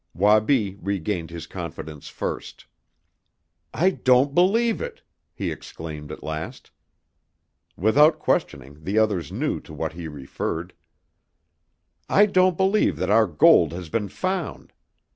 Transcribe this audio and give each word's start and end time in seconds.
Wabi 0.15 0.77
regained 0.81 1.29
his 1.29 1.45
confidence 1.45 2.07
first. 2.07 2.65
"I 3.71 3.91
don't 3.91 4.33
believe 4.33 4.81
it!" 4.81 5.03
he 5.31 5.51
exclaimed 5.51 6.11
at 6.11 6.23
last. 6.23 6.71
Without 7.77 8.17
questioning, 8.17 8.83
the 8.83 8.97
others 8.97 9.31
knew 9.31 9.59
to 9.59 9.75
what 9.75 9.93
he 9.93 10.07
referred. 10.07 10.73
"I 12.09 12.25
don't 12.25 12.57
believe 12.57 12.97
that 12.97 13.11
our 13.11 13.27
gold 13.27 13.73
has 13.73 13.89
been 13.89 14.09
found. 14.09 14.73